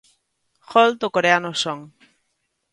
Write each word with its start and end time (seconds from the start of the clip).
Gol 0.71 0.89
do 1.01 1.07
coreano 1.15 1.51
Son. 1.61 1.79